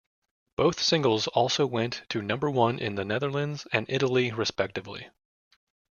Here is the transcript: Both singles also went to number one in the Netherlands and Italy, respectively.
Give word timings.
Both 0.55 0.81
singles 0.81 1.27
also 1.27 1.67
went 1.67 2.05
to 2.09 2.23
number 2.23 2.49
one 2.49 2.79
in 2.79 2.95
the 2.95 3.05
Netherlands 3.05 3.67
and 3.71 3.85
Italy, 3.87 4.31
respectively. 4.31 5.11